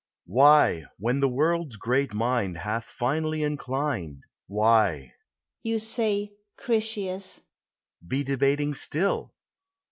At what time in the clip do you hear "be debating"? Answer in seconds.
8.11-8.73